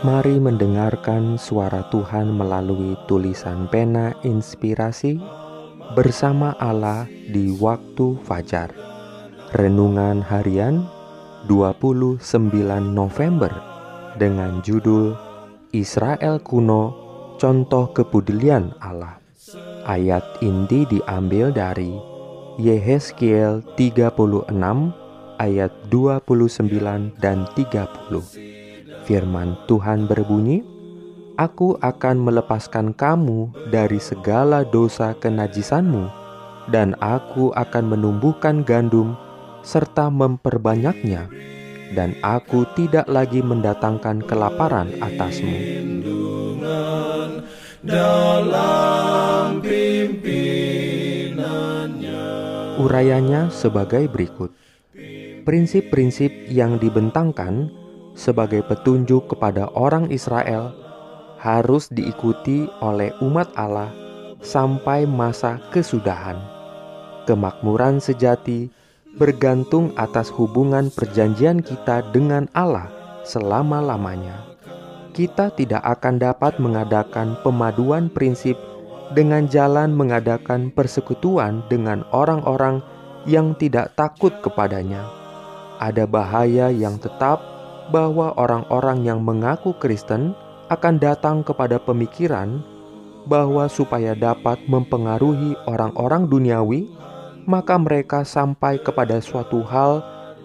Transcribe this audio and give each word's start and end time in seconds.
Mari 0.00 0.40
mendengarkan 0.40 1.36
suara 1.36 1.84
Tuhan 1.92 2.32
melalui 2.32 2.96
tulisan 3.04 3.68
pena 3.68 4.16
inspirasi 4.24 5.20
bersama 5.92 6.56
Allah 6.56 7.04
di 7.04 7.52
waktu 7.52 8.16
fajar. 8.24 8.72
Renungan 9.52 10.24
harian 10.24 10.88
29 11.52 12.16
November 12.80 13.52
dengan 14.16 14.64
judul 14.64 15.12
Israel 15.76 16.40
kuno 16.40 16.96
contoh 17.36 17.92
kepedulian 17.92 18.72
Allah. 18.80 19.20
Ayat 19.84 20.24
inti 20.40 20.88
diambil 20.88 21.52
dari 21.52 21.92
Yehezkiel 22.56 23.68
36 23.76 24.48
ayat 25.36 25.72
29 25.92 27.20
dan 27.20 27.44
30. 27.52 28.49
Firman 29.10 29.58
Tuhan 29.66 30.06
berbunyi, 30.06 30.62
Aku 31.34 31.74
akan 31.82 32.22
melepaskan 32.22 32.94
kamu 32.94 33.50
dari 33.74 33.98
segala 33.98 34.62
dosa 34.62 35.18
kenajisanmu, 35.18 36.06
dan 36.70 36.94
aku 37.02 37.50
akan 37.58 37.90
menumbuhkan 37.90 38.62
gandum 38.62 39.18
serta 39.66 40.14
memperbanyaknya, 40.14 41.26
dan 41.90 42.14
aku 42.22 42.62
tidak 42.78 43.10
lagi 43.10 43.42
mendatangkan 43.42 44.22
kelaparan 44.30 44.94
atasmu. 45.02 45.58
Urayanya 52.78 53.50
sebagai 53.50 54.06
berikut. 54.06 54.54
Prinsip-prinsip 55.42 56.30
yang 56.46 56.78
dibentangkan 56.78 57.80
sebagai 58.14 58.64
petunjuk 58.66 59.34
kepada 59.36 59.70
orang 59.74 60.10
Israel 60.10 60.74
harus 61.40 61.88
diikuti 61.88 62.68
oleh 62.84 63.16
umat 63.24 63.48
Allah 63.56 63.88
sampai 64.44 65.08
masa 65.08 65.60
kesudahan. 65.72 66.36
Kemakmuran 67.24 68.00
sejati 68.00 68.68
bergantung 69.16 69.90
atas 69.96 70.28
hubungan 70.30 70.92
perjanjian 70.92 71.64
kita 71.64 72.04
dengan 72.12 72.46
Allah 72.52 72.92
selama-lamanya. 73.24 74.46
Kita 75.10 75.50
tidak 75.52 75.82
akan 75.82 76.22
dapat 76.22 76.62
mengadakan 76.62 77.34
pemaduan 77.42 78.06
prinsip 78.08 78.54
dengan 79.10 79.50
jalan 79.50 79.90
mengadakan 79.90 80.70
persekutuan 80.70 81.66
dengan 81.66 82.06
orang-orang 82.14 82.78
yang 83.26 83.52
tidak 83.58 83.92
takut 83.98 84.30
kepadanya. 84.38 85.02
Ada 85.82 86.06
bahaya 86.06 86.70
yang 86.70 87.00
tetap 87.02 87.42
bahwa 87.90 88.34
orang-orang 88.38 89.02
yang 89.02 89.20
mengaku 89.22 89.74
Kristen 89.76 90.32
akan 90.70 91.02
datang 91.02 91.42
kepada 91.42 91.82
pemikiran 91.82 92.62
bahwa 93.26 93.66
supaya 93.66 94.16
dapat 94.16 94.62
mempengaruhi 94.70 95.58
orang-orang 95.66 96.30
duniawi, 96.30 96.88
maka 97.44 97.76
mereka 97.76 98.22
sampai 98.22 98.78
kepada 98.80 99.18
suatu 99.18 99.60
hal 99.66 100.00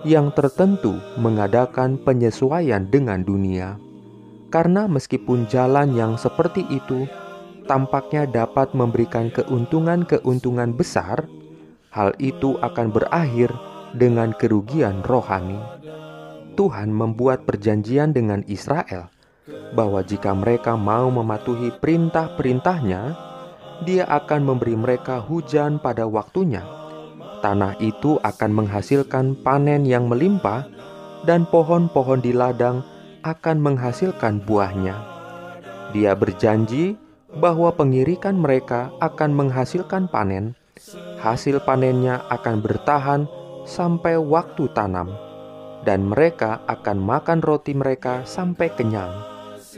yang 0.05 0.33
tertentu 0.33 0.97
mengadakan 1.17 1.97
penyesuaian 2.01 2.85
dengan 2.89 3.21
dunia. 3.25 3.77
Karena 4.53 4.85
meskipun 4.85 5.49
jalan 5.49 5.97
yang 5.97 6.13
seperti 6.15 6.65
itu 6.69 7.09
tampaknya 7.65 8.29
dapat 8.29 8.71
memberikan 8.77 9.33
keuntungan-keuntungan 9.33 10.77
besar, 10.77 11.25
hal 11.89 12.13
itu 12.21 12.55
akan 12.61 12.93
berakhir 12.93 13.49
dengan 13.97 14.31
kerugian 14.37 15.01
rohani. 15.01 15.57
Tuhan 16.55 16.89
membuat 16.89 17.43
perjanjian 17.43 18.15
dengan 18.15 18.41
Israel 18.47 19.11
bahwa 19.75 20.01
jika 20.01 20.33
mereka 20.33 20.73
mau 20.73 21.11
mematuhi 21.11 21.69
perintah-perintahnya, 21.77 23.01
Dia 23.83 24.07
akan 24.07 24.41
memberi 24.47 24.73
mereka 24.79 25.19
hujan 25.19 25.83
pada 25.83 26.07
waktunya. 26.07 26.63
Tanah 27.43 27.75
itu 27.83 28.15
akan 28.23 28.51
menghasilkan 28.63 29.43
panen 29.43 29.83
yang 29.83 30.07
melimpah, 30.07 30.63
dan 31.27 31.43
pohon-pohon 31.43 32.23
di 32.23 32.31
ladang 32.31 32.81
akan 33.27 33.57
menghasilkan 33.59 34.39
buahnya. 34.47 34.95
Dia 35.91 36.15
berjanji 36.15 36.95
bahwa 37.35 37.75
pengirikan 37.75 38.39
mereka 38.39 38.95
akan 39.03 39.35
menghasilkan 39.35 40.07
panen. 40.07 40.55
Hasil 41.19 41.59
panennya 41.67 42.23
akan 42.31 42.63
bertahan 42.63 43.21
sampai 43.67 44.15
waktu 44.15 44.71
tanam 44.71 45.11
dan 45.85 46.09
mereka 46.09 46.65
akan 46.65 46.97
makan 46.97 47.39
roti 47.45 47.77
mereka 47.77 48.25
sampai 48.25 48.73
kenyang 48.73 49.13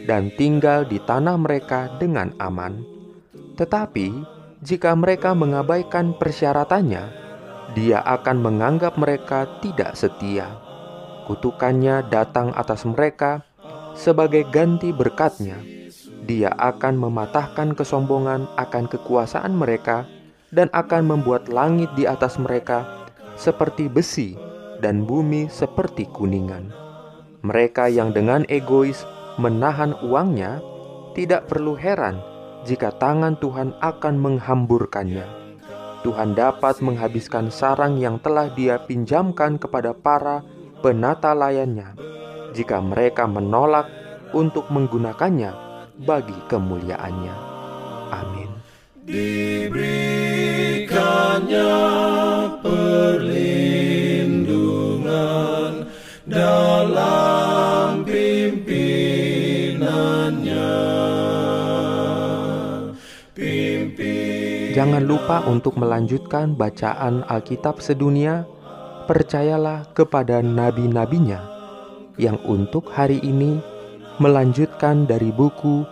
dan 0.07 0.31
tinggal 0.39 0.87
di 0.87 1.03
tanah 1.03 1.35
mereka 1.35 1.91
dengan 1.99 2.31
aman. 2.39 2.79
Tetapi 3.59 4.07
jika 4.63 4.95
mereka 4.95 5.35
mengabaikan 5.35 6.15
persyaratannya, 6.17 7.29
Dia 7.75 7.99
akan 7.99 8.41
menganggap 8.41 8.95
mereka 8.95 9.45
tidak 9.59 9.93
setia. 9.99 10.49
Kutukannya 11.27 12.07
datang 12.09 12.55
atas 12.55 12.87
mereka 12.87 13.43
sebagai 13.93 14.47
ganti 14.49 14.95
berkatnya. 14.95 15.59
Dia 16.25 16.55
akan 16.57 16.95
mematahkan 16.95 17.75
kesombongan 17.75 18.47
akan 18.55 18.87
kekuasaan 18.87 19.53
mereka 19.53 20.07
dan 20.49 20.71
akan 20.71 21.11
membuat 21.11 21.51
langit 21.51 21.91
di 21.99 22.07
atas 22.07 22.39
mereka 22.39 22.87
seperti 23.35 23.91
besi 23.91 24.46
dan 24.79 25.05
bumi 25.05 25.49
seperti 25.49 26.05
kuningan. 26.09 26.73
Mereka 27.45 27.89
yang 27.93 28.11
dengan 28.11 28.43
egois 28.49 29.05
menahan 29.37 29.93
uangnya 30.01 30.61
tidak 31.13 31.45
perlu 31.49 31.77
heran 31.77 32.17
jika 32.65 32.91
tangan 32.97 33.37
Tuhan 33.37 33.73
akan 33.79 34.15
menghamburkannya. 34.17 35.25
Tuhan 36.05 36.37
dapat 36.37 36.77
menghabiskan 36.81 37.49
sarang 37.49 37.97
yang 37.97 38.21
telah 38.21 38.53
Dia 38.53 38.77
pinjamkan 38.85 39.57
kepada 39.57 39.97
para 39.97 40.45
penata 40.79 41.33
layannya 41.33 41.97
jika 42.53 42.77
mereka 42.79 43.27
menolak 43.27 43.89
untuk 44.33 44.69
menggunakannya 44.69 45.53
bagi 46.05 46.37
kemuliaannya. 46.47 47.33
Amin. 48.13 48.49
Diberikannya 49.07 51.86
Pimpin... 63.37 64.73
Jangan 64.73 65.05
lupa 65.05 65.45
untuk 65.45 65.77
melanjutkan 65.77 66.57
bacaan 66.57 67.21
Alkitab 67.29 67.77
sedunia. 67.81 68.45
Percayalah 69.07 69.87
kepada 69.95 70.43
nabi-nabinya 70.43 71.39
yang 72.19 72.35
untuk 72.43 72.91
hari 72.91 73.23
ini 73.23 73.55
melanjutkan 74.19 75.07
dari 75.07 75.31
buku 75.31 75.87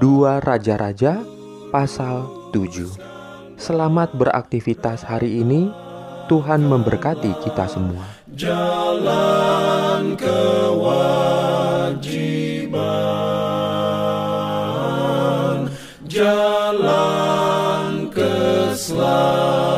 Dua 0.00 0.40
Raja-Raja 0.40 1.22
pasal 1.70 2.26
7. 2.50 2.98
Selamat 3.60 4.16
beraktivitas 4.16 5.04
hari 5.04 5.44
ini. 5.44 5.68
Tuhan 6.28 6.60
memberkati 6.66 7.32
kita 7.44 7.68
semua. 7.68 8.04
Jalan 8.36 10.16
kewajiban. 10.18 12.47
Islam. 18.78 19.77